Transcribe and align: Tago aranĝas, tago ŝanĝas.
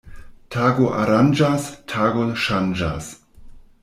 Tago 0.53 0.85
aranĝas, 1.01 1.67
tago 1.93 2.23
ŝanĝas. 2.45 3.11